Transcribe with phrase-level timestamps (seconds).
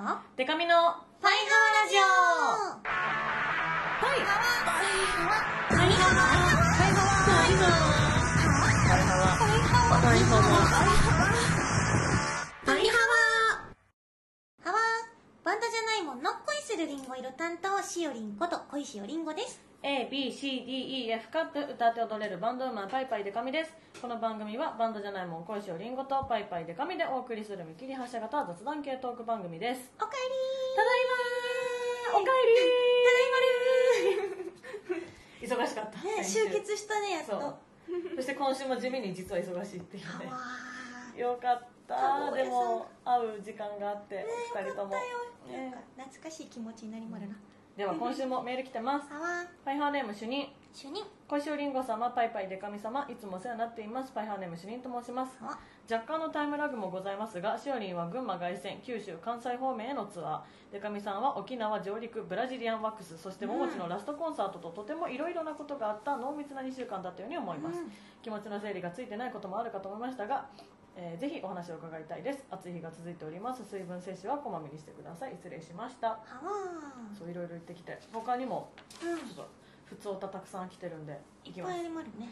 [0.00, 2.00] はデカミのはファイハワラジオ。
[2.00, 2.04] い。
[4.00, 4.48] ファイハワ。
[4.64, 5.36] ファイハワ。
[5.76, 6.24] はいはいファイハワ。
[7.20, 7.90] はいはい
[12.64, 13.12] ファイハワ。
[14.64, 14.78] ハワ。
[15.44, 29.92] バンドじゃないもんの恋するリンゴ色担当しおりんこと恋しおりんごです A, B, C, D, E, F カップ歌って踊れるバンドウーマンパイパイデカミですこの番組はバンドじゃないもん恋しおりんごとパイパイデカミでお送りする見切り発車型雑談系トーク番組です。
[29.98, 30.10] おかえ
[30.74, 31.00] ただい
[32.14, 32.34] まーおかえ
[35.44, 36.00] りー忙しかった。
[36.00, 37.58] りね集結したねやっと。
[38.16, 40.04] そして今週も地味に実は忙しいっていう。
[40.18, 40.30] ね
[41.20, 44.94] よかったでも会う時間があって、ね二人とも。
[44.94, 45.04] よか
[45.44, 45.58] ったよ。
[45.60, 45.64] ね。
[45.68, 45.78] なんか
[46.08, 47.36] 懐かしい気持ちになりまるな。
[47.76, 49.12] では今週もメール来てます。
[49.12, 51.02] はわパイハーネーム主任主任。
[51.28, 54.12] 小石りんご様パイパイデカミ様いつもお世話になっています。
[54.12, 55.36] パイハーネーム主任と申します。
[55.42, 55.58] は
[55.90, 60.40] 若干のタイムラグもございますがしおりんは群馬凱旋九州関西方面へのツアー。
[60.72, 67.92] デカミさんは沖縄上陸ブラジリアンワックスそしてももちのラストコンサートととてもいろいろなことがあった濃密な2週間だったように思います、うん。
[68.22, 70.46] 気持ちの整理がついてないこともあるかと思いましたが、
[70.96, 72.44] えーぜひお話を伺いたいです。
[72.50, 73.64] 暑い日が続いております。
[73.64, 75.32] 水分摂取はこまめにしてください。
[75.32, 76.20] 失礼しました。
[77.18, 77.98] そういろいろ言ってきて。
[78.12, 78.70] 他にも
[79.02, 79.18] うん。
[79.18, 79.48] ちょっと
[79.90, 81.74] 普通歌たくさん来てるんでいきます。
[81.74, 82.28] いっぱいあるね。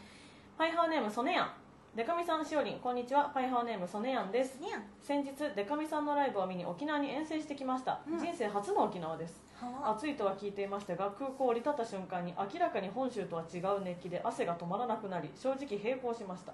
[0.56, 1.50] パイハーネームソネヤン。
[1.96, 3.32] デカミさんしおりんこんにちは。
[3.34, 4.60] パイハーネームソネヤンです。
[5.02, 8.18] 先日デカミさんのライブを見に沖縄に遠征してきました、うん。
[8.20, 9.42] 人生初の沖縄です
[9.84, 16.52] 暑いとは聞いていましたが空港を降り立った瞬間に明らかに本州とは違う熱気で汗が止まらなくなり正直並行しました。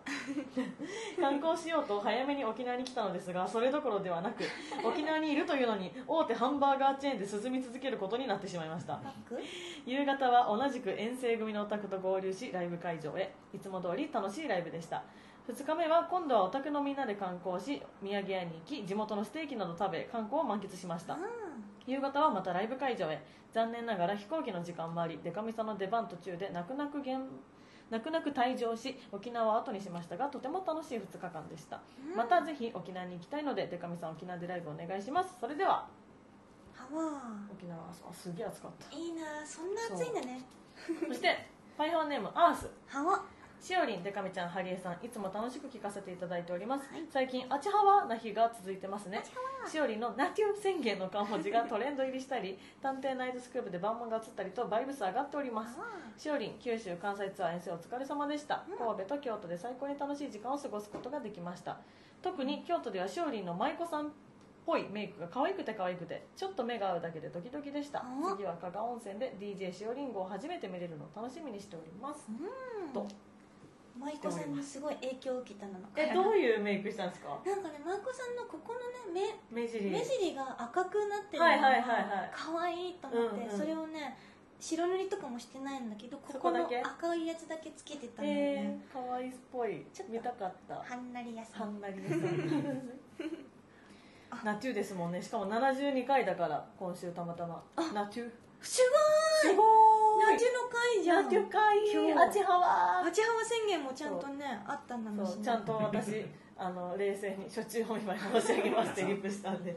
[1.21, 4.45] 観光しようと早めに沖縄に来たのですがそれどころではなく
[4.83, 8.99] 沖縄にいるというのに大手ハンバーガーチェーンで涼み続けることになってしまいました。
[9.85, 13.35] 夕方は同じく遠征組のお宅と合流しライブ会場へ。
[13.53, 15.03] いつも通り楽しいライブでした。
[15.47, 21.15] 2日目は今度はお宅のみんなで観光し土産屋に行き地元のステーキなど食べ観光を満喫しました。
[21.15, 21.19] う
[21.87, 23.23] 夕方はまたライブ会場へ。
[23.55, 27.21] 残念ながら飛行機の時間もありデカミさんの出番途中で泣く泣く現
[27.89, 32.17] 泣く泣く退場し沖縄を後にしましたがとても楽しい2日間でした、うん。
[32.17, 35.37] またぜひ沖縄に行きたいのでデカミさん沖縄でライブお願いします。
[35.41, 35.87] それでは
[36.91, 37.23] んはわ
[37.53, 38.97] 沖縄あすげえ暑かった。
[38.97, 40.43] いいなそんな暑いんだね。
[41.07, 41.47] そして
[41.79, 42.69] パイハーネームアース。
[42.89, 43.23] はわ
[43.61, 47.05] しおりんでかみちゃんハリエさんいつも楽しく聞かせていただいております、はい。
[47.11, 49.23] 最近あちはわな日が続いてますね。
[49.67, 55.79] しおりんのナテュ宣言の漢文字が トレンド入りしたり探偵ナイトスクープでバンマンが映ったりとバイブス上がっております。
[56.19, 58.77] しおりん九州関西ツアー遠征お疲れ様でした、うん。
[58.77, 61.79] 神戸と京都で最高に楽しい時間を過ごすことができました。
[62.21, 64.11] 特に京都ではしおりんの舞妓さんっ
[64.67, 68.01] ぽいメイクが可愛くて可愛くてちょっと目が合うだけでドキドキでした。
[68.01, 72.29] うん次は加賀温泉で DJ しおりんごを初めて見れるのを楽しみにしております。
[72.29, 72.93] うん。
[72.93, 73.07] と
[73.99, 77.29] 舞妓さんにすごい影響を受けたのえどういうメイクしたんですか？
[77.47, 79.85] なんかね舞妓さんのここのね目尻。
[79.91, 82.31] 目目尻が赤くなってるのはいはいはいはい。
[82.35, 84.17] 可愛いと思って、それをね
[84.59, 89.85] 白塗りとかもしてないんだけどここの赤いやつだけつけてたんだよえね、ー、かわいいっぽい。
[89.93, 90.13] ちょっと。
[90.15, 90.75] 見たかった。
[90.75, 92.15] はんなりやさはんなりです
[94.45, 95.23] ナテュですもんね。
[95.23, 97.63] しかも72回だから今週たまたま。
[97.95, 98.31] ナテュ
[98.61, 98.91] すごい
[100.39, 106.25] すごーいナチュの会じゃん今日あちはわあちはわ宣言もちゃんとねあったんだもしそうちゃんと私
[106.57, 109.77] あの冷静に初中お見舞い申し上げますってリップしたんで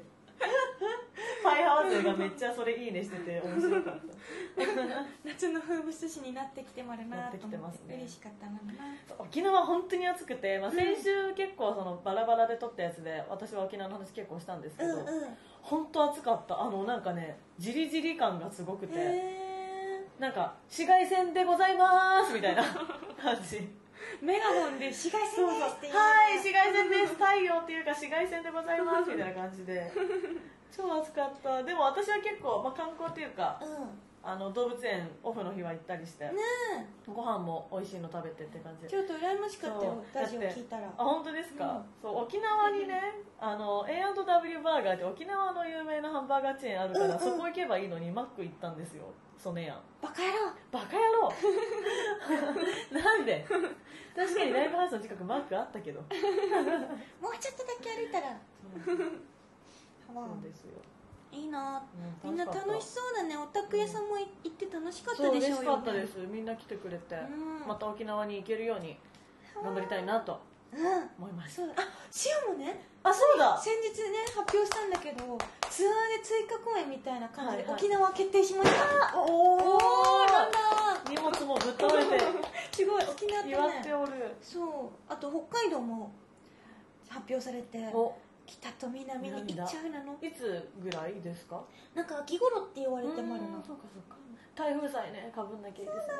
[1.43, 4.01] パイハワ勢がめっちゃそれいいねしてて面白かった。
[5.23, 8.59] 夏の風物詩になってきてまるななってきてますねて嬉しかったな。
[9.17, 15.05] 沖縄本当に暑くて、まあ、先週結構そのバラバラで撮ったやつで私は沖縄の話結構したんですけど、うんうん。
[15.61, 16.61] 本当暑かった。
[16.61, 19.46] あのなんかねじりじり感がすごくて、へ
[20.19, 22.63] なんか紫外線でございますみたいな
[23.21, 23.57] 感じ。
[23.57, 23.67] ー
[24.21, 27.13] メガホンで紫外線ですって言うねはい紫外線です。
[27.13, 29.91] 太陽っていうか紫外線でございますみたいな感じで。
[30.75, 31.63] 超暑かった。
[31.63, 36.31] でも私は結構、まあ、観光っていうかうんあの動物園オフの日は行ったりして、ね
[37.07, 38.85] ご飯も美味しいの食べてって感じ。
[38.85, 40.03] えちょっと羨ましかったよ。
[40.11, 40.91] そうラジオ聞いたら。
[40.97, 41.83] あ本当ですか、うん。
[42.01, 47.19] そう沖縄にねあの A&W バーガーって沖縄の有名なハンバーガーチェーンあるから、うんうん。
[47.19, 49.05] そこ行けばいいのにマック行ったんですよ。
[49.37, 50.51] ソネヤンバカ野郎。
[50.73, 51.31] バカ野郎。
[52.91, 53.45] なんで？
[54.13, 56.01] 確かにライブハウスの近くマックあったけど。
[57.21, 58.35] もうちょっとだけ歩いたら。
[58.83, 58.97] そう
[60.43, 60.81] ですよ、
[61.31, 61.83] いいな。
[62.23, 63.37] うんみんな楽しそうだね。
[63.37, 66.17] お宅屋さんも行って楽しかったでしょうよそう嬉しかったです。
[66.31, 67.67] みんな来てくれて、うん。
[67.67, 68.97] また沖縄に行けるように
[69.63, 70.39] 頑張りたいなと
[70.73, 71.09] うん。
[71.19, 71.55] 思います。
[71.57, 71.67] そう。
[71.67, 73.57] だあシオもねあそうだ。
[73.57, 75.37] 先日ね発表したんだけど
[75.69, 77.75] ツアーで追加公演みたいな感じではいはい。
[77.75, 78.71] 沖縄決定しまし
[79.11, 79.17] た。
[79.17, 80.57] おおーなんだ。
[81.09, 82.19] 荷物もぶっ倒れて。
[82.71, 84.35] すごい沖縄って祝ってねおる。
[84.41, 84.67] そう。
[85.09, 86.11] あと北海道も
[87.09, 87.89] 発表されて。
[87.93, 88.13] お
[88.47, 90.15] 北と南に行っちゃうなの。
[90.23, 91.61] いつぐらいですか？
[91.93, 94.15] なんか秋頃って言われてもあるなうんそうかそうか。
[94.55, 96.13] 台風さえねかぶんなきゃいいですね。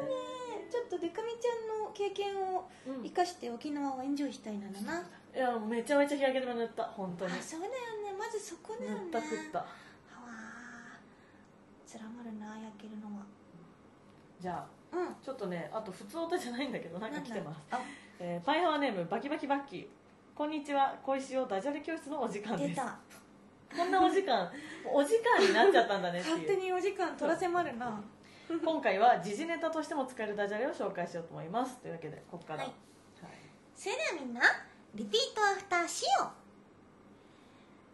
[0.61, 0.69] ね。
[0.69, 3.03] ちょっとデカミちゃんの経験をうん。
[3.03, 5.01] 生かして沖縄をエンジョイしたいなのな、
[5.33, 6.83] いやめちゃめちゃ日焼け止め塗った。
[6.83, 7.31] 本当に。
[7.31, 8.13] あそうだよね。
[8.19, 8.99] まずそこだよね。
[9.05, 9.59] 塗った食った。
[9.59, 13.23] はわーつらまるな焼けるのは。
[14.39, 15.15] じゃあうん。
[15.23, 17.61] ちょっとねあと普通歌じゃないんだけどなんか来てます。
[17.71, 17.79] あ
[18.19, 19.87] えーパイハワネームバキバキバッキー
[20.37, 20.95] こんにちは。
[21.01, 22.69] 小石をダジャレ教室のお時間です。
[22.69, 22.95] 出た。
[23.75, 24.47] こんなお時間
[24.85, 26.35] お時間になっちゃったんだねっていう。
[26.37, 27.99] 勝手にお時間取らせまるな。
[28.63, 31.77] 今回は時事ネタとしても使えるダジャレを紹介しようと思います。
[31.77, 32.67] というわけでここから、はい。
[32.67, 32.75] はい。
[33.75, 34.41] それではみんな
[34.93, 36.29] リピートアフターしよ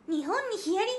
[0.10, 0.12] う。
[0.12, 0.94] 日本にヒヤリが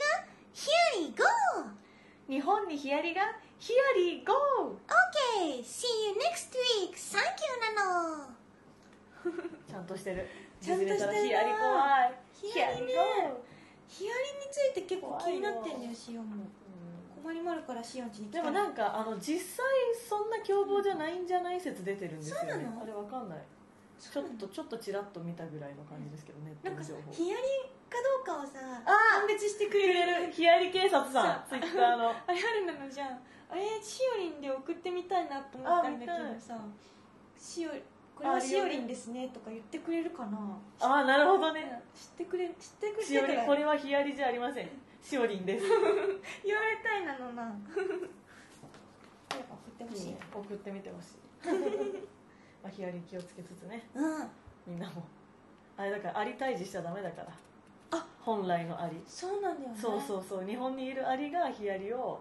[0.55, 2.32] ヒヤリゴー。
[2.32, 3.20] 日本にヒヤリが
[3.58, 4.73] ヒヤリゴー。
[4.73, 6.56] OK see you next
[6.88, 8.35] week サンキューなの。
[9.69, 10.26] ちゃんとしてる
[10.64, 11.12] ちゃんとしてる。
[11.12, 12.14] なヒヤリ怖い。
[12.32, 12.93] ヒヤリね。
[13.87, 16.44] ヒヤリについて結構気になってんだよシオンも。
[16.44, 19.64] ー困りまるからシオンちにでもなんかあの実際
[19.96, 22.52] そんな凶暴じゃないんじゃない説出てるんですよね。
[22.52, 22.82] そうなの？
[22.82, 23.38] あれわかんない。
[23.99, 27.43] ちょっとちょっとちらっと見たぐらいの感じですけどネットなんかさヒヤリ
[27.88, 30.26] かどうかをさ判別してくくれれる。
[30.26, 32.11] るヒヤリ警察さんツイッターの。
[32.26, 36.58] あれあるなのじゃんあれシオリンで送ってみたいなと思ったんだけどさ。
[37.38, 37.70] シオ
[38.16, 40.38] これはシオリンですねとか言ってくれるかな。
[40.81, 41.82] ああなるほどね。
[41.94, 44.69] 知ってくれ知ってくれしおりてたらこれはヒヤリじゃありません。
[45.02, 45.66] しおりんです。
[46.44, 47.55] 言われたいなのな。
[47.70, 47.87] 送っ
[49.78, 50.14] てほしい。
[50.32, 51.16] 送ってみてほしい。
[52.62, 53.88] まあヒヤリ気をつけつつね。
[53.94, 54.31] うん。
[54.66, 55.02] みんなも。
[55.76, 57.28] あれだからアリ退治しちゃダメだから。
[57.90, 58.06] あ。
[58.20, 59.02] 本来のアリ。
[59.06, 59.76] そうなんだよね。
[59.76, 60.46] そうそうそう。
[60.46, 62.20] 日本にいるアリがヒヤリを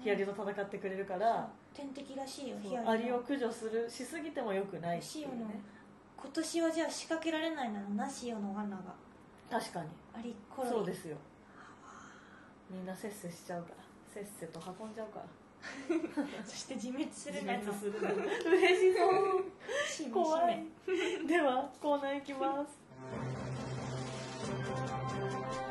[0.00, 5.60] ヒヤリと戦ってくれるから、天敵らしいよヒアリを駆除するしすぎてもよくないっていうシオのね
[6.24, 8.82] 今年はじゃあ仕掛けられないなのなシオの罠が。
[9.50, 9.88] 確かに。
[10.18, 11.16] アリコロリそうですよ。
[12.70, 13.84] みんなせっせしちゃうから。
[14.14, 15.26] せっせと運んじゃうから。
[16.44, 17.90] そして自滅する自なの滅す
[18.48, 19.44] 嬉しそう。
[19.86, 20.54] しめ怖し
[21.24, 21.26] い。
[21.26, 22.78] ではコーナー行きます。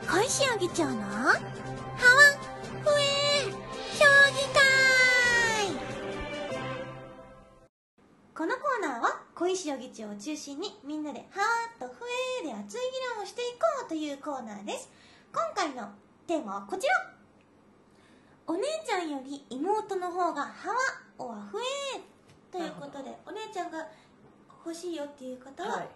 [0.01, 1.33] め返しあげちゃうなはわ
[8.35, 12.01] このコーナーは小石尾議長を中心にみんなではーっとふ
[12.41, 14.89] えーで熱い議論をしていこうというコーナーです。
[15.31, 15.88] 今回の
[16.25, 16.94] テーマはこちら。
[18.47, 20.50] お姉ちゃんより妹の方がはわ
[21.19, 22.01] おはふえー
[22.51, 23.85] ということでお姉ちゃんが
[24.65, 25.88] 欲しいよっていう方は、はい。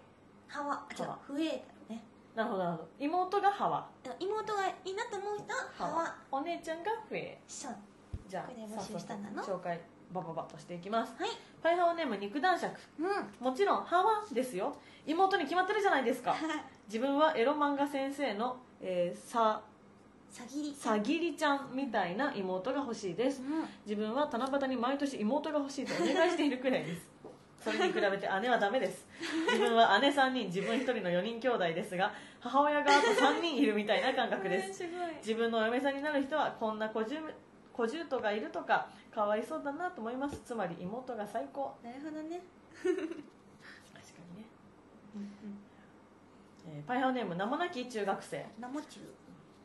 [0.46, 2.04] はわじゃあふえーだよね。
[2.36, 2.88] なるほどなるほど。
[3.00, 3.88] 妹がハワ。
[4.20, 7.72] 妹がいいなと思う人ははわお姉ちゃんがフェそう。
[8.28, 9.80] じゃあこれで募集したんだの紹介
[10.12, 11.14] バババッとしていきます。
[11.18, 11.30] はい。
[11.62, 12.80] パイハワネーム肉男爵。
[12.98, 13.44] うん。
[13.44, 14.76] もちろんハワですよ。
[15.06, 16.34] 妹に決まってるじゃないですか。
[16.86, 19.62] 自分はエロ漫画先生の、えー、さ
[20.30, 20.74] さぎり。
[20.74, 23.42] さぎりちゃんみたいな妹が欲しいです。
[23.42, 23.68] うん。
[23.86, 27.08] 自分は七夕に毎年妹が欲しいとお願いしているくらいです。
[27.60, 29.06] それに比べて姉はダメです。
[29.50, 34.72] 自分は姉3人自分1人の4人兄弟ですが母親があと3人いるみたいな感覚です。
[34.78, 35.16] すごい。
[35.16, 37.04] 自分のお嫁さんになる人はこんな小
[37.78, 40.40] 小じゅうとがいるとかかわいそうだなと思います。
[40.44, 41.76] つまり妹が最高。
[41.80, 42.40] なるほどね。
[42.82, 43.02] 確か
[44.34, 44.48] にね、
[46.66, 48.44] えーパイハーネーム名もなき中学生。
[48.58, 49.02] ナモチュ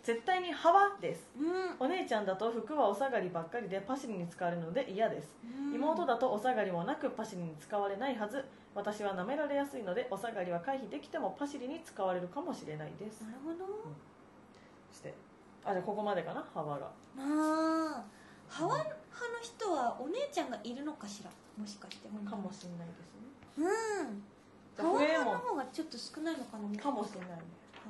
[0.04, 1.32] 絶対にハワです。
[1.40, 1.76] うん。
[1.80, 5.36] お姉ちゃんだと服はお下がりばっかりでパシリに使われるので嫌です。
[5.44, 5.74] うん。
[5.74, 8.46] 妹だとお下がりもなくパシリに使われないはず。
[8.76, 13.22] 私は舐められやすいのでお下がりは回避できてもパシリに使われるかもしれないです。
[13.24, 13.66] なるほど。
[14.92, 15.14] そして
[15.66, 16.44] あじゃあここまでかな？
[16.54, 16.92] ハワが。
[17.16, 18.04] まあ
[18.50, 21.30] ハワ派の人はお姉ちゃんがいるのかしら？
[21.58, 23.14] もしかしてかもしれないです
[23.58, 23.68] ね。
[23.68, 24.24] うん。
[24.76, 26.80] ハワ派の方がちょっと少ないのかな？
[26.82, 27.44] かもしれないね。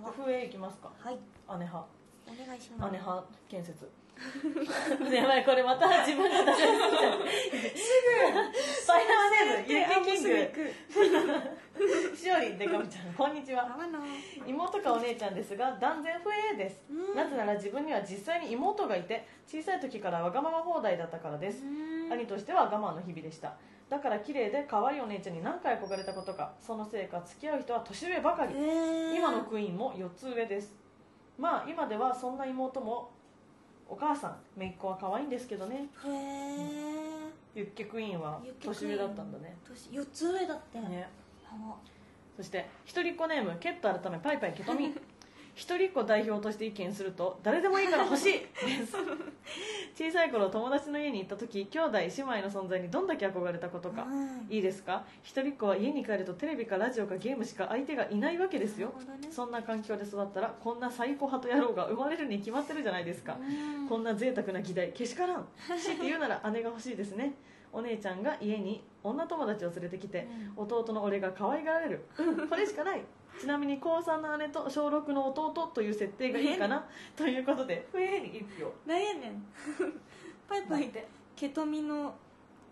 [0.04, 0.12] ハワ。
[0.12, 0.92] 笛いきますか？
[1.00, 1.18] はい。
[1.60, 1.86] 姉派。
[2.26, 2.92] お願いします。
[2.92, 3.90] 姉派建設
[5.12, 6.74] やばいこれまた自分が出せる。
[6.78, 7.86] す
[8.22, 8.32] ぐ。
[8.32, 10.30] ファイナーネームゆきキング
[12.16, 13.14] しおりんでかみちゃん。
[13.14, 13.68] こんにちは。
[14.46, 16.82] 妹かお姉ちゃんですが断然不栄です。
[16.90, 21.64] うんなぜなら自分には実際に妹がいて小さい時からわがまま放題だったからです。
[21.64, 22.12] うん。
[22.14, 23.56] 兄としては我慢の日々でした。
[23.90, 28.56] だから綺麗で可愛いお姉ちゃんに何回憧れたことかそのせいか付き合う人は年上ばかり。
[28.56, 29.16] へー。
[29.16, 30.76] 今のクイーンも4つ上です。
[31.38, 33.12] まあ今ではそんな妹も
[33.88, 35.76] お母さん姪っ子は可愛いんですけどね。
[35.76, 39.56] へえユッケクイーンは年上だったんだね。
[39.68, 40.80] 年4つ上だって。
[40.80, 41.08] ね。
[42.36, 44.94] そして一人っ子ネームケット改めパイパイケトミ
[45.56, 48.34] 一人っ子代表として意見すると誰でもいいから欲しい。
[48.34, 48.40] で
[48.86, 48.96] す
[49.96, 54.04] 小さい頃友達の家に行った時兄弟姉妹の存在にどんだけ憧れたことか。
[54.04, 54.48] うん。
[54.50, 55.04] いいですか？
[55.22, 58.88] 一人っ子は家に帰るとテレビかラジオかゲームしか相手がいないわけですよ。
[59.22, 59.28] ね。
[59.32, 63.38] そんな環境で育ったらこんなサイコ派と野郎が生まれるに決まってるじゃないですか。
[63.40, 63.88] うん。
[63.88, 65.48] こんな贅沢な議題けしからん。
[65.78, 67.34] 強いて言うなら 姉が欲しいですね。
[67.72, 72.06] お姉ちゃんが家に女友達を連れてきて弟の俺が可愛がられる。
[72.18, 73.02] うんこれしかない
[73.40, 76.86] ちなみに高3の姉と小6の弟という設定がいいかな？
[77.16, 77.88] ということで。
[77.92, 79.44] 不平に一票なんやねん
[80.48, 82.14] パイパイってケトミの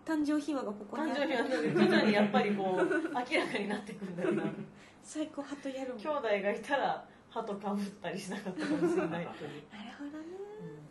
[0.06, 4.44] 誕生秘話がここにあ誕る生日は徐々にやっぱりこう明らかになってくるんだよな。
[5.04, 6.02] 最高派とやるもん。
[6.02, 9.26] 兄弟がいたら歯とかぶったりしなかったかもしれない。
[9.26, 9.38] なる
[9.98, 10.26] ほどね。
[10.62, 10.82] うん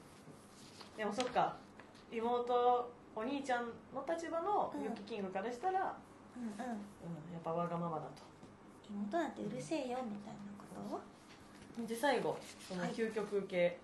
[0.96, 1.56] でもそっか。
[2.12, 5.96] 妹お兄ちゃんの立場のユキキングからしたら、
[6.36, 6.48] うんうん。
[6.48, 8.22] うん、やっぱわがままだと
[8.92, 11.00] 妹なんてうるせえよみたいなこ
[11.78, 11.86] と？
[11.86, 12.36] で最後
[12.68, 13.78] そのはい究極系、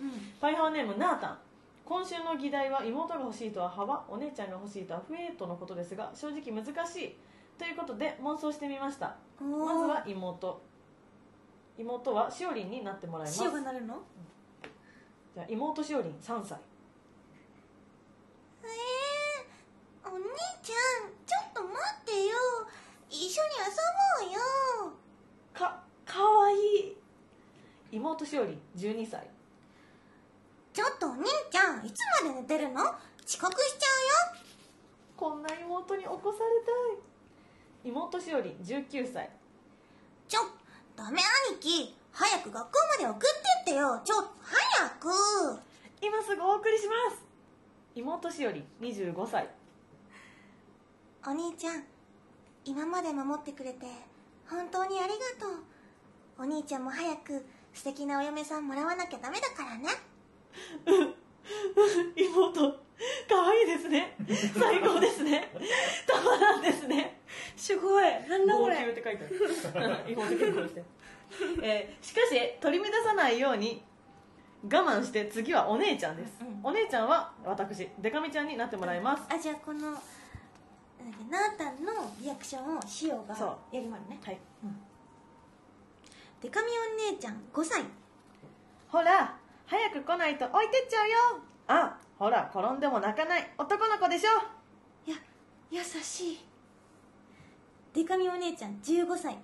[0.00, 0.10] うん。
[0.40, 1.38] パイハワネームナータン。
[1.84, 7.16] 今週の議題は妹が欲しいとは幅お姉ちゃんが欲しいとは不栄とのことですが正直難しい。
[7.58, 9.16] ということで妄想してみました。
[9.40, 10.62] おまずーは妹。
[11.78, 13.42] 妹はしおりんになってもらいます。
[13.44, 13.98] 塩がなるの？
[15.34, 16.58] じゃあ妹しおりん3歳。
[18.62, 20.24] えー、お兄
[20.62, 20.74] ちゃ
[21.06, 22.30] んちょっと待ってよ
[23.10, 23.34] 一緒に遊
[24.24, 24.92] ぼうよ。
[25.52, 26.54] かかわい。
[26.54, 26.96] い
[27.90, 29.28] 妹しおりん12歳。
[30.72, 32.80] ちょっとお兄ちゃんいつまで寝てるの？
[33.26, 33.86] 遅刻しちゃ
[35.16, 37.90] こんな妹に起こされたい。
[37.90, 39.26] 妹しおりん19歳。
[39.26, 39.30] うよ
[40.28, 40.42] ちょ
[40.96, 43.26] ダメ兄貴早く学校まで送って
[43.62, 44.00] ってよ。
[44.04, 45.08] ちょ早く。
[46.00, 47.22] 今すぐお送りします。
[47.96, 49.48] 妹しおりん25歳。
[51.26, 51.84] お兄ちゃん
[52.64, 53.86] 今まで守ってくれて
[54.48, 55.64] 本当にありがとう。
[56.38, 59.88] お兄ちゃんも早く素敵なお嫁さんもらわなきゃダメだからね。
[62.16, 62.80] 妹
[63.28, 64.16] 可愛いですね。
[64.58, 65.52] 最高ですね。
[66.06, 67.20] たまらんですね。
[67.56, 68.04] すごい。
[68.28, 69.96] なん号泣って書いてある。
[70.12, 70.84] 妹結婚して、
[71.62, 73.82] えーしかし取り乱さないように
[74.64, 76.60] 我慢して次はお姉ちゃんです、うん。
[76.62, 79.22] お姉ちゃんは私デカミちゃんになってもらいます。
[79.30, 79.96] あじゃあこの
[81.00, 83.76] なんだっけナータンのリアクションをシオがそう。
[83.76, 84.18] やりまるね。
[84.22, 84.38] はい。
[86.42, 86.68] デカミ
[87.08, 87.84] お姉ちゃん5歳。
[88.88, 91.16] ほら早く来ないと置いてっちゃうよ。
[91.68, 93.50] あほら転んでも泣かない。
[93.56, 95.10] 男の子でしょ。
[95.10, 95.16] いや
[95.70, 96.38] 優しい。
[97.94, 99.38] デカミお姉ちゃん15歳。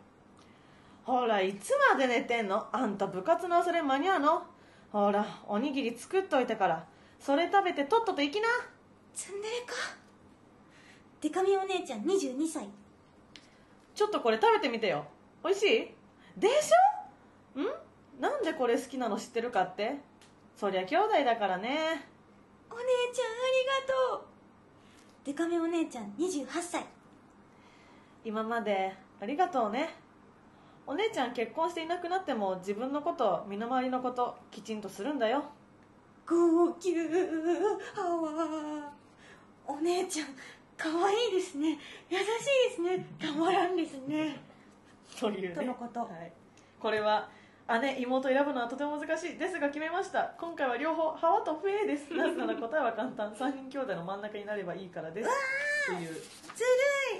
[1.04, 2.66] ほらいつまで寝てんの？
[2.72, 4.42] あんた部活の朝練間に合うの？
[4.90, 6.86] ほらおにぎり作っといたから
[7.20, 8.48] それ食べてとっとと行きな。
[9.14, 9.74] ツンデレか
[11.20, 12.68] デカミお姉ちゃん22歳。
[13.94, 15.06] ちょっとこれ食べてみてよ。
[15.42, 15.94] 美味しい？
[16.38, 17.60] でしょ？
[17.60, 17.66] ん？
[18.20, 19.96] なんでこれ好きなの知ってるかって？
[20.56, 22.06] そりゃ兄弟だからね。
[22.70, 22.82] お姉
[23.14, 23.34] ちゃんあ
[23.78, 24.26] りがとう。
[25.24, 26.84] デカミお姉ちゃん28歳。
[28.24, 29.94] 今までありがとうね。
[30.86, 35.44] お姉ちゃん結婚していなくなっても自分のこと身の回りのこときちんとするんだよ。
[36.28, 36.94] 号泣
[37.96, 38.92] あわ
[39.66, 40.28] お姉ちゃん
[40.76, 41.78] 可愛いですね。
[42.10, 43.06] 優しいですね。
[43.18, 44.38] たまらんですね。
[45.18, 45.54] というね。
[45.54, 46.00] とのこと。
[46.00, 46.32] はい、
[46.80, 47.28] これは
[47.68, 50.34] 姉妹選ぶのはとても難しいですが決めました。
[50.38, 52.12] 今回は両方ハワとフエです。
[52.14, 53.32] なぜなら答えは簡単。
[53.32, 55.28] 3人兄弟の真ん中になればいいからです。
[55.92, 56.08] っていう。
[56.08, 56.14] ず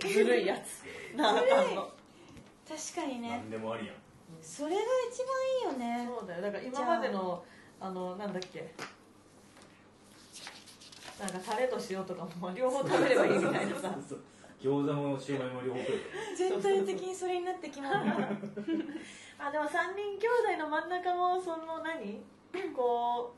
[0.05, 0.13] るい。
[0.13, 1.17] ずるいやつ。
[1.17, 1.91] なあかんの。
[2.69, 3.31] 確かにね。
[3.31, 3.97] 何でもありやん。
[4.43, 6.09] それが一番いいよね。
[6.09, 6.43] そうだよ。
[6.43, 7.45] だから今までの
[7.81, 8.73] あのなんだっけ
[11.21, 13.97] なんかタレと塩とかもまあ両方食べればいいみたいなさ。
[14.09, 14.21] そう
[14.59, 18.11] 餃子もシューマイも両方食え全体的にそれになってきますね
[19.39, 22.21] あでも3人兄弟の真ん中もその何？
[22.75, 23.35] こ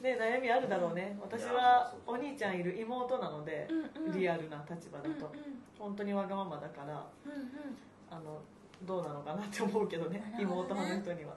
[0.00, 1.16] うね悩みあるだろうね。
[1.22, 4.18] 私はお兄ちゃんいる妹なのでうんうん。
[4.18, 5.20] リアルな立場だうんうん。
[5.20, 5.32] と
[5.78, 7.76] 本当にわがままだからうんうん。
[8.10, 8.40] あの
[8.84, 11.34] どうなのかなって思うけどね妹派の人には、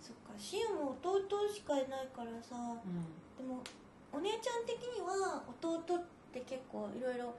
[0.00, 0.32] そっか。
[0.38, 2.54] シオも弟しかいないからさ。
[3.38, 3.60] でも
[4.12, 7.34] お姉ちゃん的には弟って結構いろいろ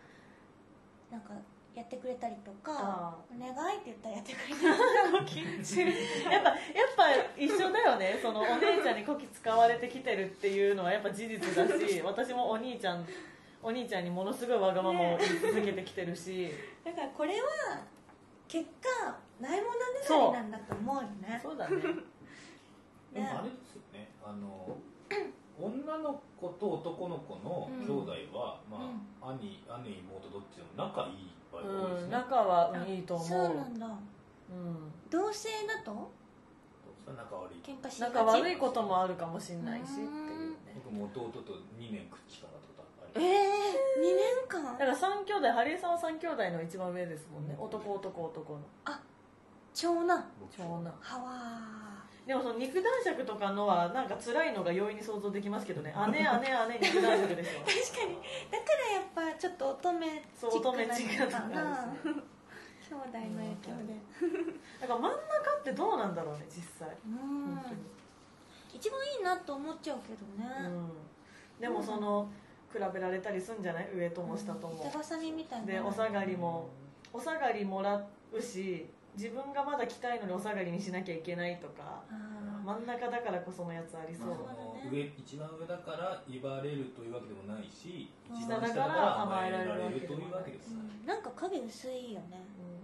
[1.12, 1.34] なんか
[1.76, 4.68] やってくれたりとかあお願いって言ったらやってくれたり
[6.32, 6.58] やっぱやっ
[6.96, 8.20] ぱ一緒だよね。
[8.22, 13.06] そのお姉ちゃんにこき使われてきてるっていうのはやっぱ事実だし 私もお兄ちゃん
[13.62, 16.52] お兄ちゃんにものすごいわがままを言い続けてきてるし、
[16.84, 17.48] だからこれは
[18.48, 21.40] 結果ないものねだりなんだと思うよね。
[21.42, 21.82] そうだね。
[23.14, 24.10] でもあれですよね。
[24.24, 24.78] あの
[25.60, 28.90] 女の子と男の子の兄弟は、ま
[29.22, 32.10] あ兄兄妹どっちでも仲いい場合が多いですうん。
[32.10, 33.28] ね、仲はあいいと思う。
[33.28, 33.88] そうなんだ。
[33.88, 33.90] う
[34.54, 34.92] ん。
[35.10, 36.12] 同性だと？
[37.06, 37.62] 仲悪い。
[37.62, 38.14] 喧嘩しがち？
[38.14, 40.10] 仲悪いこともあるかもしれないしっていう
[40.52, 40.58] ね。
[40.84, 44.64] 僕も弟と2年くっちからとかあえりえー、2年間？
[44.78, 47.56] だから3兄弟ハリエさんは3兄弟の一番上ですもんね。
[47.60, 48.60] 男男男の。
[49.74, 50.26] 長男。
[50.40, 50.94] 僕長男。
[51.00, 51.93] はわ
[52.26, 55.94] でもその肉男爵とかのはなんか辛いのが容易に想像できますけどね。
[56.12, 58.16] 姉姉姉 肉男爵でしょ確かに。
[58.50, 58.66] だか
[59.16, 60.50] らやっぱちょっと乙女チックなのかな。
[60.50, 61.94] そう乙女チックな。
[62.84, 63.94] 兄弟の影響で。
[64.82, 65.18] だから真ん中
[65.60, 66.90] ってどうなんだろうね実際。
[67.06, 67.60] うん。
[68.74, 70.92] 一番いいなと思っちゃうけどね、うん、
[71.62, 72.28] でもその
[72.72, 73.90] 比べられたりすんじゃない？
[73.94, 74.76] 上とも下とも。
[74.84, 75.66] 手ばさみみたいな。
[75.66, 76.70] でお下がりも
[77.12, 82.04] お下がりもらうし自分がまだ着たいのにお下がりにしなきゃいけないとか
[82.66, 84.28] 真ん中だからこそのやつありそう。
[84.30, 84.56] まあ
[84.92, 91.22] 上一番上だから威張れるというわけでもないし下だから甘えられるというわけですなん。
[91.22, 92.42] か影薄いよね。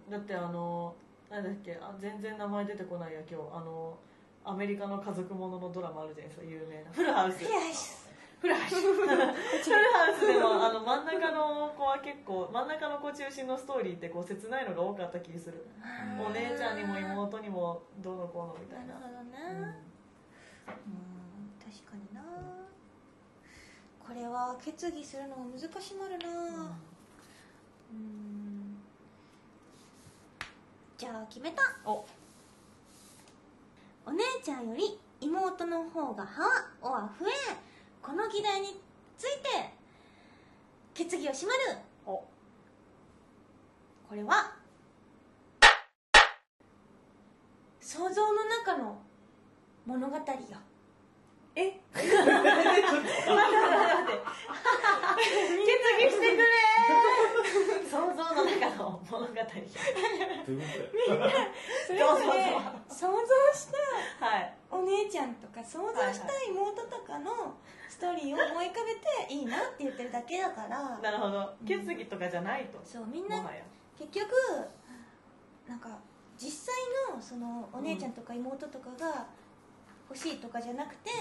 [0.07, 0.12] うん。
[0.12, 0.93] だってあの
[1.29, 3.43] なんだっけあ全然名前出てこないや今日。
[3.55, 3.98] あの
[4.45, 6.45] アメリカの家族もののドラマあるじゃないですか。
[6.45, 6.91] 有名な。
[6.91, 8.09] フルハウス
[8.39, 15.65] フラッシフルハウスフルハウスでもあの真ん中の子は結構真ん中の子中心のストーリーってこう切ないのが多かった気がする。
[15.84, 18.93] ュお姉ちゃんにも妹にもどうのこうのみたいな。
[18.93, 19.75] なるほどね、
[20.67, 22.24] うん、確かにな。
[24.00, 26.77] これは決議するのが難しまるな。
[27.91, 28.77] うん。
[30.98, 31.62] じゃあ決めた。
[31.86, 32.05] お。
[34.05, 37.68] お姉ちゃんより妹の方がはおは増え
[38.01, 38.82] この議題に
[39.18, 39.70] ついて
[40.94, 41.77] 決議をしまる。
[42.06, 42.12] お。
[44.08, 44.53] これは
[47.79, 48.98] 想像の中の
[49.86, 50.24] 物語よ。
[51.56, 51.72] え？
[51.96, 52.06] 決
[56.00, 56.49] 議してくれ
[57.89, 59.34] 想像の中の物語。
[59.34, 60.62] どういう
[61.10, 61.32] ことや
[61.86, 62.53] それぞぞれ
[62.88, 63.18] 想像
[63.53, 63.68] し
[64.20, 67.56] たはいお姉ちゃんとか想像した妹とかの
[67.89, 71.00] ストーリーを思い浮かべていいなって言ってるだけだから。
[71.00, 71.53] なるほど。
[71.65, 72.79] 決議とかじゃないと。
[72.84, 73.44] そうみんな
[73.98, 74.29] 結局
[75.68, 75.89] なんか
[76.38, 76.75] 実際
[77.13, 79.27] のそのお姉ちゃんとか妹とかが
[80.10, 81.12] 欲しいとかじゃなくて、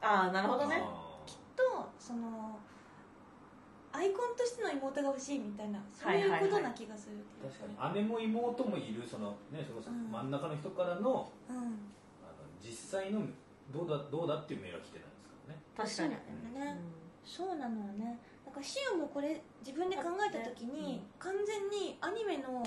[0.00, 0.80] ああなるほどね。
[0.80, 2.58] あきっとその
[3.92, 8.02] アイコンとしての妹が欲しいみたいなそういうことな気がする、ー確かに。
[8.02, 11.56] 姉も妹もいるそのねそれ真ん中の人からのうん。
[11.56, 11.72] あの
[12.60, 13.22] 実際の
[13.72, 15.60] どうだどうだっていうメールは来てないですからね。
[15.76, 16.16] 確かに。
[16.24, 16.80] そうなんだよね、
[17.24, 18.18] そうなのよね。
[18.44, 22.64] だからシオもこれ自分で考えた時に、完全にアニメの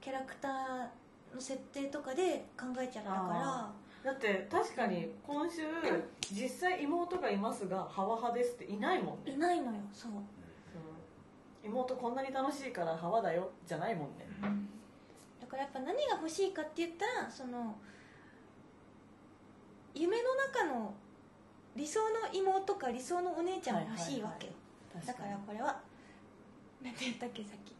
[0.00, 3.70] キャラクターの設定とかで考えちゃったから。
[4.02, 5.62] だって確かに今週
[6.32, 9.32] 実際妹がいますがハワ派ですっていないもんね。
[9.32, 10.39] いないのよそう、うん
[11.64, 14.26] 妹こんなに楽しいからハワだよじゃないもんね。
[15.40, 17.76] だからやっぱ何が欲しいかって言ったらその
[19.94, 20.94] 夢の中の
[21.76, 24.46] 理想の妹か理想のお姉ちゃんが欲しいわけ。
[24.46, 24.52] よ、
[25.06, 25.80] だからこれは
[26.82, 27.74] 何て言ったっけさっき。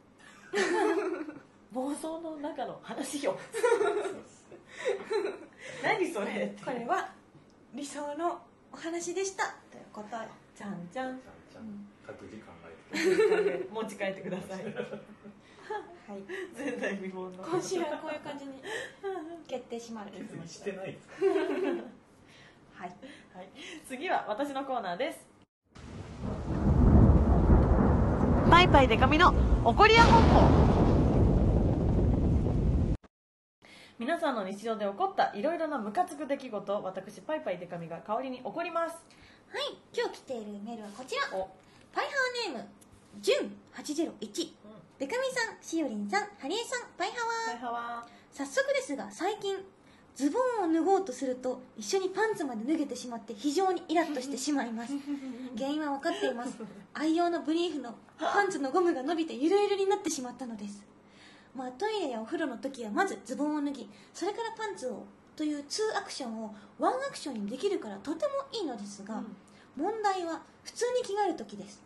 [1.75, 3.39] 妄想の中の話よ。
[5.83, 6.65] 何それって。
[6.65, 7.09] これは
[7.73, 8.41] 理想の
[8.73, 9.45] お話でした。
[9.71, 10.17] ということ。
[10.17, 10.23] よ
[10.57, 11.19] じゃんじゃん。
[11.21, 11.89] ちゃんちゃん。
[12.07, 12.60] 各自考えて
[12.93, 14.65] 持ち帰ってください。
[14.65, 14.71] は
[16.17, 16.23] い。
[16.57, 17.31] 前代未聞の。
[17.45, 18.63] 今週はこういう感じに
[19.47, 20.11] 決定しまる。
[20.11, 21.15] 決議してないですか？
[22.75, 22.89] はい。
[23.35, 23.49] はい、
[23.87, 25.21] 次は私のコーナーです。
[28.51, 29.33] パイパイデカミの
[29.65, 30.49] 怒りや本舗。
[33.99, 38.97] 皆さんの日常で起こったいろいろなムカつく出来事を私パイパイデカミが代わりに怒ります。
[39.53, 39.77] はい。
[39.95, 41.23] 今日来ているメールはこちら。
[41.37, 41.51] お、
[41.95, 42.69] パイハーネーム
[43.19, 44.53] ジュン801
[44.99, 47.17] ベカミさんしおりんさんハリエさんパイハ
[47.71, 48.09] ワー。
[48.33, 49.57] 早速ですが最近
[50.15, 54.93] ズボンを脱ごうとすると一緒にパンツまで脱げてしまって非常にイラッとしてしまいます。
[55.57, 56.57] 原因は分かっています。
[56.95, 60.85] 愛用のブリーフのパンツのゴムが伸びてゆるゆるになってしまったのです。
[61.55, 69.23] まあトイレやお風呂の時はまずズボンを脱ぎそれからパンツをという2アクションを1アクションにできるからとてもいいのですが、
[69.77, 71.83] 問題は普通に着替える時です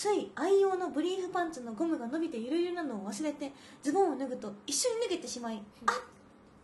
[0.00, 5.94] つい愛用のブリーフパンツのゴムが伸びてゆるゆるなのを忘れてズボンを脱ぐと一緒に脱げてしまいあっ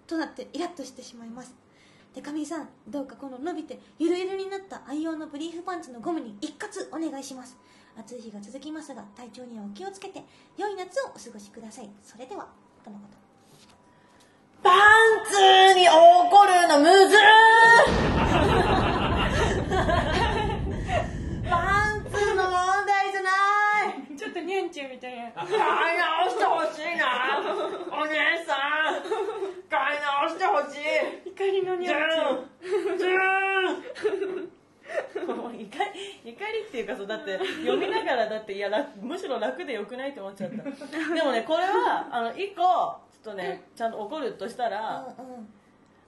[0.07, 1.55] となってイラッとしてしまいます。
[2.14, 7.59] でかみさんどうかこの伸びてゆるゆるになった愛用のブリーフパンツのゴムに一括お願いします。
[7.99, 10.25] 暑い日が続きますが体調にはお気をつけて
[10.57, 11.90] 良い夏をお過ごしください。
[12.03, 12.49] それでは
[12.83, 13.18] とのこと。
[14.62, 14.72] パン
[15.27, 15.35] ツ
[15.79, 17.16] に怒るのむず
[21.51, 23.22] パンツの問題じゃ
[24.62, 25.33] ないちょっとニャンチューみたいな。
[25.33, 25.49] 買い
[25.99, 27.38] 直してほしいな。
[27.92, 28.57] お姉さ
[28.90, 29.05] ん。
[29.69, 31.29] 買い直してほしい。
[31.31, 40.62] 怒りのニジュャンチューーンジューンもう怒り怒りっていうかそうだって読みながらだっていや楽むしろ楽でよくないと思っちゃった。
[40.62, 45.49] でもねこれはあの一個ちょっとねちゃんと怒るとしたら、うんうん。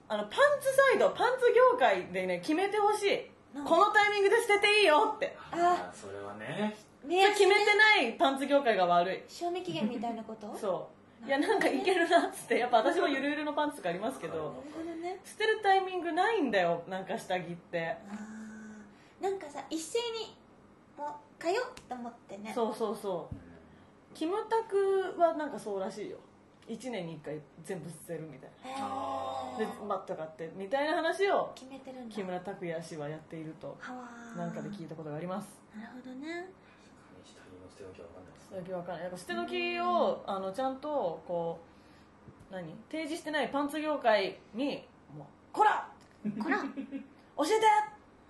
[0.07, 0.31] あのパン
[0.61, 3.29] ツサイドパンツ業界でね決めてほしい。
[3.55, 5.35] うんこのタイミングで捨てていいよって。
[5.51, 9.21] あーそれはねそれ決めてないパンツ業界が悪い。
[9.27, 10.53] 賞味期限みたいなこと？
[10.57, 10.89] そ
[11.23, 11.27] う。
[11.27, 15.19] いやなんかいけるなっつってやっぱ私もゆるゆるのパンツとかありますけなるどほどね。
[15.25, 17.97] 捨てるタイミングないんだよなんか下着って。
[19.19, 20.37] なんかさ一斉に
[20.97, 21.53] もう通う
[21.89, 22.51] と思ってね。
[22.55, 23.35] そうそうそう。
[24.15, 26.17] キムタクはなんかそうらしいよ。
[26.69, 28.77] 1年に1回全部捨てるみたいな。
[29.57, 29.85] でー。
[29.85, 32.15] マット買ってみたいな話を決めてるんだ。
[32.15, 33.77] 木村拓哉氏はやっていると
[34.37, 35.59] なんかで聞いたことがあります。
[35.75, 36.47] なるほどね
[37.79, 39.03] 捨て時は分かんないです捨て時わかんない。
[39.03, 41.59] やっぱ捨て時をあのちゃんとこ
[42.51, 45.87] う何提示してないパンツ業界にもうこら
[46.43, 46.73] こら教えて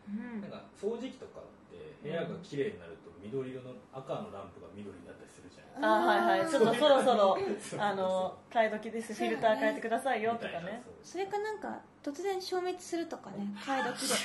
[0.09, 6.49] うんなんか掃除機とかって部屋が綺麗になると緑色の赤のランプが緑になったりするじゃあはいはい。
[6.49, 7.37] ちょっとそろそろ
[7.79, 9.13] あの替え時です。
[9.13, 10.83] フィルター変えてくださいよとかね。
[11.03, 13.47] それかなんか突然消滅するとかね。
[13.65, 14.15] 替え時で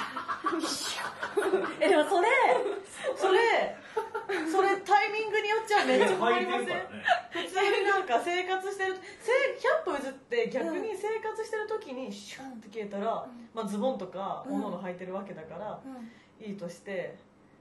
[1.86, 2.28] えでもそれ
[3.16, 3.76] それ
[4.50, 6.66] それタイミングによっちゃめっちゃ困りません？
[6.68, 6.86] ね。
[7.30, 14.54] 普通になんか生活してるせ100歩譲って逆に生活してる時にシュッて消えたら、まあ、ズボンとかうん。
[14.56, 16.10] おのの履いてるわけだからうん。
[16.44, 17.16] いいとして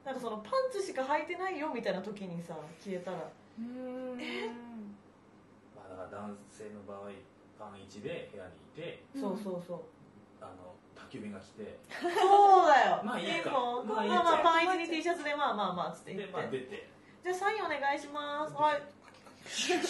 [0.05, 3.29] なんかそのパンツしか履いてないよみたいな時にさ消えたら。
[3.59, 4.17] うん。
[5.75, 7.09] まあだから男性の場合
[7.57, 9.79] パン1で部屋にいてうんそうそうそう。
[10.41, 10.72] あの
[11.13, 11.77] 宅急便が来て。
[12.01, 13.01] そうだよ。
[13.05, 13.43] まあいいか。
[13.43, 16.89] でもまあいいかまあまあパン1に T シャツでまあまあまあつって言でって、まあ出て。
[17.23, 18.53] じゃあサインお願いします。
[18.53, 18.81] はい。
[19.43, 19.83] ちょう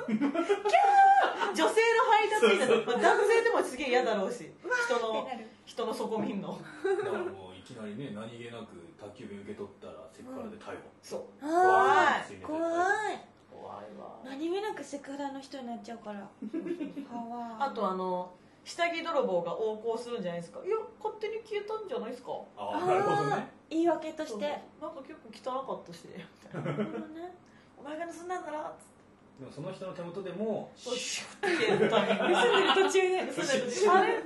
[0.00, 1.54] どキャー。
[1.54, 4.52] 女性の配達員だと、まあ男性でもすげえ嫌だろうし。
[4.86, 5.28] 人の
[5.66, 6.58] 人の底見んの。
[7.04, 11.22] だからもういきなりね何気なく宅急便受け取ったらセクハラで逮捕、そう。
[11.40, 12.38] あ怖い。
[12.38, 13.30] ー怖い。
[13.50, 14.20] 怖いわ。
[14.24, 16.28] 何気なくセクハラの人になっちゃうから。
[17.58, 18.30] あとあの
[18.64, 20.60] 下着泥棒が横行するんじゃないですか？
[20.64, 22.32] いや勝手に消えたんじゃないですか？
[22.56, 23.48] ああなるほどね。
[23.70, 24.46] 言い訳としそうて
[24.80, 26.04] なんか結構汚かったし。
[26.06, 26.12] み
[26.50, 26.84] たいな
[27.24, 27.34] ね。
[27.78, 29.00] お前が盗んだんだろっつって。
[29.40, 33.32] でもその人の手元でもシュッて消えるタイミング盗んでる途中で。
[33.32, 34.20] 盗んでる途中あれ？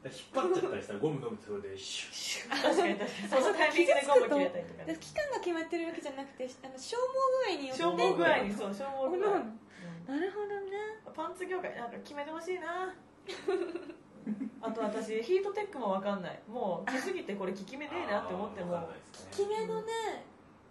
[0.00, 2.56] 引っ張っちゃったりしたらゴム飲むそれでシュッ。
[2.56, 3.28] 確かに確かに。
[3.30, 4.94] そのタイミングでゴム切れたりとかね。
[4.94, 7.06] で期間が決まってるわけじゃなくてあの消耗
[7.46, 7.84] 具合によって。
[7.84, 9.44] 消耗具合にそう消耗具合、
[10.06, 10.98] なるほどね。
[11.14, 12.94] パンツ業界なんか決めてほしいな。
[14.62, 16.40] あと私ヒートテックも分かんない。
[16.48, 18.76] もう着すぎてこれ効き目ねえなって思っても。
[18.76, 19.30] あーわかんないですね。
[19.30, 19.92] 決めのね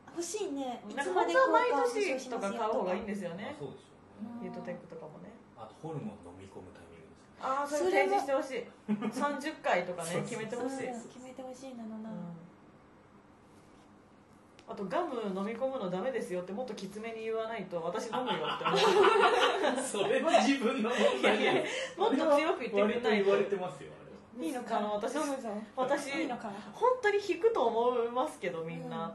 [0.07, 0.83] 欲しいね。
[0.89, 3.55] いなんつまで毎年とか買う方がいいんですよね。
[3.55, 3.87] あそうでしょ
[4.21, 4.39] うね。
[4.43, 5.31] ヒートテックとかもね。
[5.57, 7.41] あとホルモン飲み込むタイミングですね。
[7.41, 8.63] ああそれ提示してほしい。
[8.89, 12.15] 30回とかね決めてほしい、うん決めてほしいなのな、うん
[14.71, 19.81] あとガム飲み込むのダメですよってもっときつめに言わないと私飲むよって思う。
[19.81, 21.65] それは自分の問題で
[21.97, 23.89] もっと強く言ってくれない言われてますよ。
[24.37, 25.15] あれはいいのかあの私
[25.75, 29.11] 私いいのかな本当に引くと思いますけどみんな、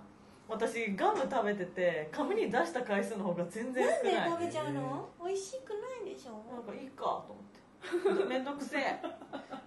[0.49, 5.09] 私ガム食べてて紙に出した回数の方が全然なんで少ない食べちゃうの？
[5.25, 6.33] 美味しくないでしょ。
[6.53, 8.25] なんかいいかと思って。
[8.27, 9.01] めんどくせえ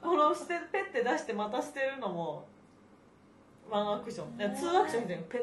[0.02, 2.46] この捨てペッて出してまた捨てるのも
[3.70, 4.40] ワンアクション。
[4.40, 5.42] いやツーアクションみたいにペッ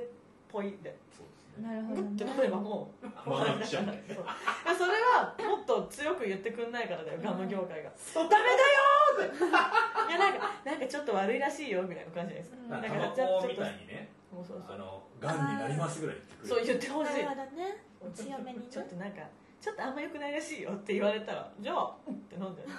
[0.54, 1.66] ポイでそうですね。
[1.66, 3.30] なるほどグッてね飲めばもう。
[3.30, 3.96] ワンアクションそう。
[3.96, 9.34] いやそれはもっと強く言ってくんないからだよガム業界が「ダメだよ!」って。
[9.34, 12.70] いやなんかなんかちょっと悪いらしいよみたいな感じじゃないですか、うん。
[12.70, 14.08] なんかだからじゃあちょっとたいにね。
[14.30, 14.74] もうそうそう。
[14.74, 16.54] あのガンになりますぐらい言ってくれる。
[16.54, 17.76] そう言ってほしないるほどね。
[17.98, 18.66] ちょっと強めにね。
[18.70, 19.22] ちょっとなんか
[19.60, 22.62] ちょっとあんま良くないらしいよって言われたらじゃあうんって飲んで。
[22.62, 22.68] る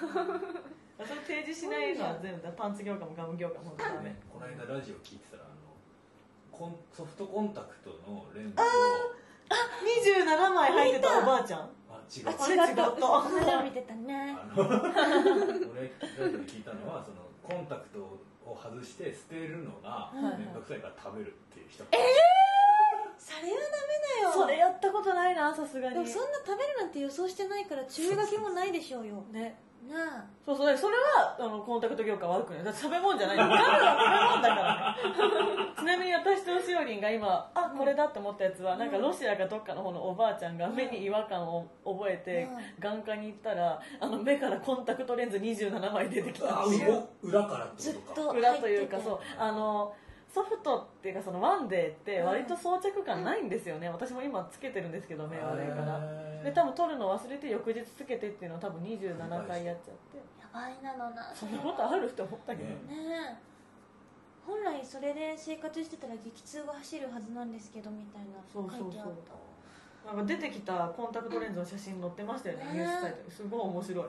[0.96, 4.10] それ提示しないのは全部だパンツ業界もガム業界もダメ。
[4.10, 5.44] ねこの間ラジオ聞いてたら
[6.56, 8.64] コンソフトコンタクトのレンズを
[10.24, 11.60] 27枚入ってたおばあちゃん。
[11.60, 12.28] あ違う。
[12.28, 12.70] ああれ違った。
[12.70, 14.34] 違ったこの間見てたね。
[14.40, 21.84] あの 俺ラジオで聞いたのはそのコンタクトを外して捨てるのがうん面倒くさいから食べるっていう人。
[21.84, 24.32] それはダメだよ。
[24.32, 25.94] それやったことないなさすがに。
[25.94, 29.22] でもそんな食べるなんて予想してないから注意書きもないでしょうよ。
[29.30, 32.64] ねなあそうそうそれはあのコンタクト業界悪くない。
[32.64, 33.36] だって食べ物じゃない。
[33.36, 35.74] 食べ物だからね。
[35.78, 42.96] ちなみに私としおりんが今あこれだって思ったやつはなんかロシアかどっかの方のおばあちゃんが目に違和感を覚えてうん。
[42.96, 47.08] 眼科に行ったらあの目からコンタクトレンズ27枚出てきたあんですよ。
[47.22, 49.18] う裏からってずっことかと裏というかそう。
[49.38, 49.94] あの
[50.28, 56.00] ソフトっていうかそのワンデーって割と装着感ないんですよね、私も今つけてるんですけど目悪いから。
[56.42, 60.18] で多分取るの忘れて翌日つけてっていうのを多分27回やっちゃって。
[60.40, 61.32] やばいなのな。
[61.34, 63.56] そんなことあるって思ったけど、ねねえ。
[64.46, 73.22] 本来それで生活してたら激痛が走るはずなんですけどみたいなそうそう書いてあっそうなんか出てきたコンタクトレンズの写真載ってましたよね、うんニュースサイト。
[73.24, 74.06] にすごい面白い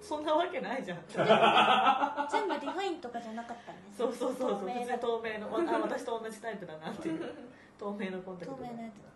[0.00, 0.98] そんなわけないじゃん。
[1.02, 4.60] た 全部リファインとかじゃなかったんですそうそうそうそう。
[4.60, 7.34] 透明な透明のあ私と同じタイプだなっていう。
[7.78, 9.06] 透明のコンタクト透明なやつ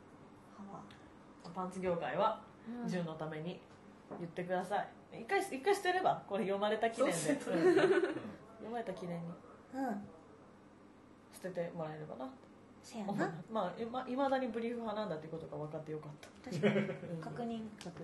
[1.55, 2.41] パンツ業界は
[2.83, 2.89] うん。
[2.89, 3.61] 純のために
[4.19, 4.89] 言ってください。
[5.21, 7.17] 一回一回捨てればこれ読まれた記念で。
[7.17, 7.57] 読
[8.71, 9.29] まれた記念に。
[9.75, 10.09] うん。
[11.33, 12.31] 捨ててもらえればな。
[12.83, 13.15] せやな。
[13.15, 16.77] すまあいま未だにブリーフ派なんだってことが分かってよかった、確かに。
[16.77, 16.83] う
[17.19, 17.21] ん。
[17.21, 17.63] 確認。
[17.83, 18.03] 確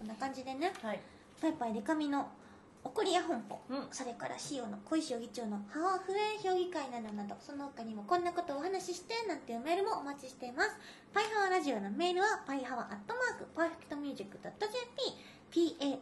[0.00, 0.72] こんな感じでね。
[0.80, 1.00] 認はい。
[1.42, 2.26] パイパイデカミの
[2.82, 3.60] 送りや本舗。
[3.68, 3.88] うん。
[3.92, 7.36] それからシオの小石議長のハワフレ評議会などなど。
[7.38, 10.70] その他にもこんなことをお話ししてなんていうメールもお待ちしています。
[11.12, 14.48] パイハワラジオのメールはパイハワアットマークパーフェクトミュージック .jp
[15.52, 15.92] paihawa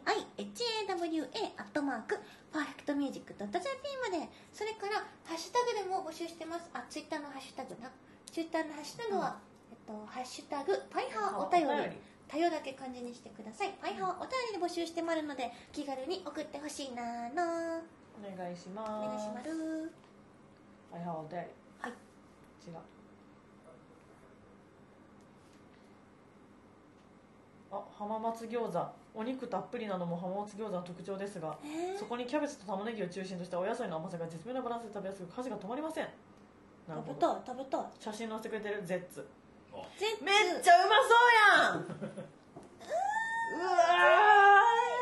[1.59, 2.15] アットマーク
[2.53, 4.31] パーフェクトミュージック .jp まで。
[4.53, 6.69] それからハッシュタグでも募集してます。
[6.71, 7.91] あツイッターのハッシュタグな。
[8.31, 9.35] ツイッターのハッシュタグは、
[9.69, 13.73] えっと、ハッシュタグパイハワお便り便りだけ漢字にしてください。
[13.81, 17.81] パイハワお便りで募集してまるので気軽に送ってほしいなの。
[18.21, 18.91] お願いします。
[18.91, 19.49] お願いします。
[20.91, 21.47] はいはいお便り
[21.81, 21.91] はい。
[22.67, 22.75] 違う。
[27.71, 28.87] あ浜松餃子。
[29.15, 31.97] お肉たっぷりなのも浜松餃子の特徴ですがえー。
[31.97, 36.07] そこにキャベツと玉ねぎを中心としたお野菜の甘さが絶妙なバランスで食べやすく箸が止まりません。
[36.87, 37.13] なるほど。
[37.13, 37.81] 食べたい食べたい。
[37.99, 39.27] 写真載せてくれてるゼッツ
[40.21, 41.17] めっちゃうまそう
[41.69, 41.79] やん。
[41.79, 44.99] うわーや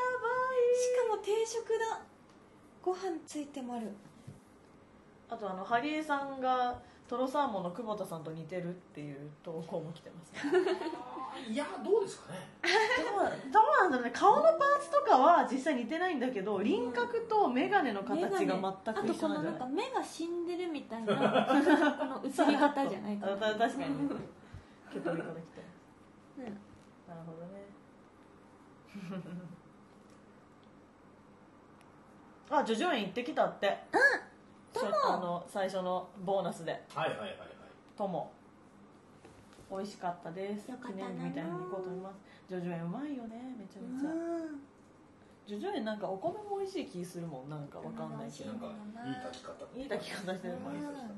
[0.73, 1.99] しかも定食だ。
[2.81, 3.85] ご飯ついてまる。
[3.85, 3.95] ばい
[5.29, 10.31] あとあのハリエさんがトロサーモンの久保田さんと似てるっていう投稿も来てます。
[11.51, 12.39] いやどうですかね？
[13.51, 14.11] どうなんだろうね。
[14.13, 19.59] 顔のパーツとかは実際似てないんだけど輪郭と眼鏡の形が全あくと一緒なんじゃない？
[19.59, 21.21] このなんか目が死んでるみたいなこ
[22.05, 23.37] の映り方じゃないかな。
[23.55, 24.09] 確かに
[24.89, 25.61] ねケトリコできて
[26.37, 26.45] うん
[27.07, 27.63] なるほどね。
[32.49, 33.77] あ叙々苑行ってきたって。
[34.73, 36.83] トモそうあの最初のボーナスで。
[36.93, 37.37] はいはいはいはい。
[37.97, 38.31] とも
[39.71, 40.69] 美味しかったです。
[40.69, 41.07] よかったな。
[41.07, 42.19] 記念日みたいに行こうと思います。
[42.49, 43.55] 叙々苑うまいよね。
[43.57, 44.09] めちゃめちゃ。
[44.09, 44.61] うん。
[45.47, 47.49] 叙々苑なんかお米も美味しい気するもん。
[47.49, 48.51] なんかわかんないけど。
[48.51, 48.67] なんか
[49.07, 49.79] いい炊き方。
[49.79, 50.55] いい炊き方してる。
[50.55, 51.17] うまい炊き方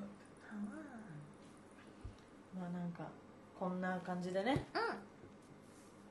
[2.59, 3.07] まあなんか
[3.59, 4.77] こんな感じでねう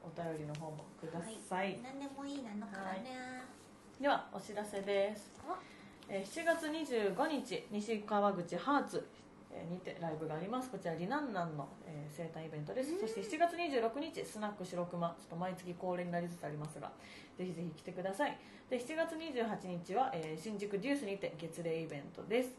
[0.05, 3.43] お便りの方もください、ん何でもいいなのからね
[3.99, 5.33] ではお知らせです。
[5.49, 5.57] お、
[6.09, 9.09] えー7月25日西川口ハーツ
[9.51, 10.69] えーにてライブがあります。
[10.71, 13.01] こちらリナンナンの、えー生誕イベントです。
[13.01, 16.93] そして7月26日スナック白熊ちょっと毎月恒例になりつつありますが
[17.39, 18.39] ぜひぜひ来てください。
[18.69, 22.51] で7月28日は、えー新宿デュースにて月例イベントです。
[22.51, 22.55] こ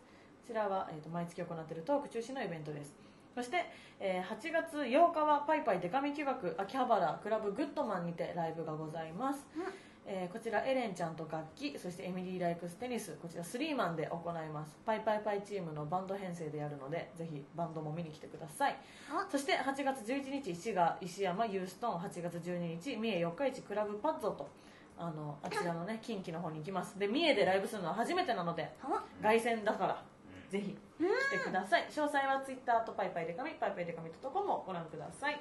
[0.47, 2.91] ちらは、えー、と毎月行っているトーク中心のイベントです
[3.36, 3.65] そして、
[4.00, 9.63] えー8月8日はパイパイデカミ企画秋葉原クラブグッドマンにてライブがございます、うん。
[10.06, 14.78] えーこちらエレンちゃんと楽器そしてエミリー・ライクステニスこちらスリーマンで行います。
[14.86, 18.76] パイパイパイチームのバンド編成でやるのでぜひバンドも見に来てください。
[19.12, 19.28] あ。
[19.32, 24.48] そして8月11日滋賀石山ユーストン8月12日三重四日市クラブパッゾと
[24.98, 26.98] あのあちらのね近畿の方に行きます。
[26.98, 30.04] で三重でライブするのは初めてなのでは凱旋だから
[30.49, 31.85] ぜひ来てください。
[31.89, 35.39] 詳細はツイッターとパイパイデカミパイパイデカミととこもご覧ください。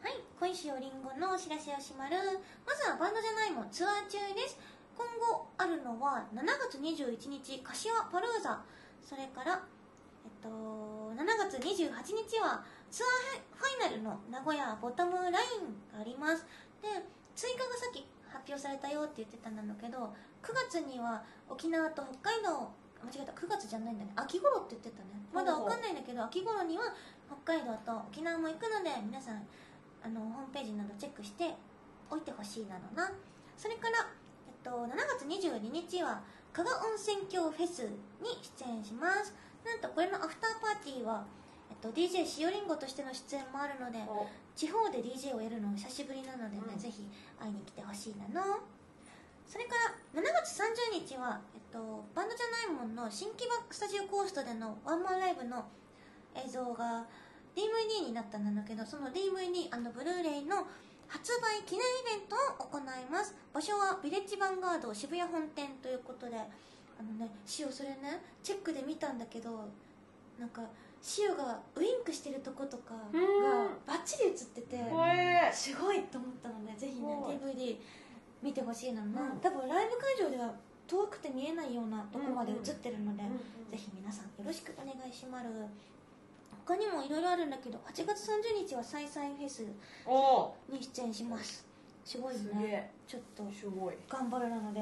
[0.00, 0.22] はい。
[0.38, 2.16] 小石おりんごのお知らせをしまる。
[2.64, 4.58] まずはバンドじゃないもんツアー中です。
[4.96, 8.62] 今後あるのは7月21日柏パルーザ。
[9.02, 9.60] それから
[10.24, 15.34] えっと7月28日はツアーファイナルの名古屋ボトムライン
[15.92, 16.46] があります。
[16.80, 16.88] で
[17.34, 22.70] 追加がさっき発表されたよって言ってたんだけど9月には沖縄と北海道
[23.04, 23.32] 間違えた。
[23.32, 24.12] 9月じゃないんだね。
[24.16, 25.20] 秋頃って言ってたね。
[25.32, 26.84] まだわかんないんだけど秋頃には
[27.26, 29.42] 北海道と沖縄も行くので皆さん
[30.02, 31.54] あのホームページなどチェックして
[32.10, 33.10] おいてほしいなのな。
[33.56, 34.06] それから、
[34.46, 37.82] えっと、7月22日は加賀温泉郷フェス
[38.22, 39.34] に出演します。
[39.64, 41.24] なんとこれのアフターパーティーは、
[41.70, 44.26] えっと、DJ しおりんごとしての出演もあるのでお。
[44.54, 46.78] 地方で DJ をやるの久しぶりなのでね、うん。
[46.78, 47.08] ぜひ
[47.40, 48.60] 会いに来てほしいなの
[49.46, 49.74] それか
[50.14, 55.64] ら7月30日は、えっと、バンドじゃないもんの新木バックスタジオコーストでのワンマンライブの
[56.34, 57.06] 映像が
[57.54, 60.66] DVD になったんだけどその DVD& ブルーレイの
[61.06, 61.82] 発売記念
[62.16, 63.34] イベントを行います。
[63.52, 69.68] 場所はビレッジヴァンガード渋谷本店ということであのねシオそれねチェックで見たんだけど
[70.38, 70.62] なんか
[71.00, 73.68] シオがウインクしてるとことかがうん。
[73.86, 74.76] バッチリ映ってて
[75.52, 77.76] すごいと思ったのでぜひね DVD
[78.44, 79.40] 見てほしいのな、うん。
[79.40, 80.52] 多分ライブ会場では
[80.86, 83.30] 遠くて見えないようなとこまで映ってるので、うん
[83.74, 85.46] ぜひ皆さんよろしくお願いします。
[86.64, 91.66] 他にもいろいろあるんだけど8月30日はサイサイフェスに出演します。
[92.04, 92.40] すごいね。
[92.62, 92.90] え。
[93.08, 94.80] ちょっとすごい、頑張るなので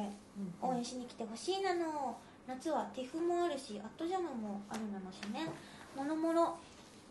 [0.61, 2.17] 応援しに来てほしいなの。
[2.47, 5.49] 夏はティフもあるしアットジャムもあるなのしね。
[5.97, 6.59] もろもろ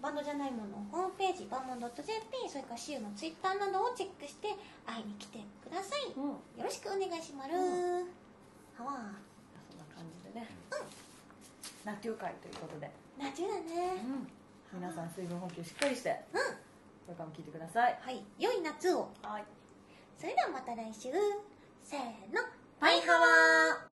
[0.02, 4.50] バンドじゃないものホームページバンモン .jp それからシウのツイッターなどをチェックして
[4.86, 6.10] 会いに来てください。
[6.18, 6.64] ようん。
[6.64, 7.54] ろしくお願いします、う
[8.82, 9.14] はわ
[9.70, 10.50] そんな感じでね、
[11.86, 14.02] ナテュ会ということで、夏だね。
[14.74, 16.40] 皆さん水分補給しっかりして、うん。
[16.40, 16.48] こ
[17.10, 18.00] れからも聞いてください。
[18.02, 18.24] はい。
[18.40, 19.10] 良い夏を。
[19.22, 19.46] はい。
[20.18, 21.10] それではまた来週。
[21.84, 22.02] せー
[22.34, 22.42] の。
[22.80, 23.91] バイハワー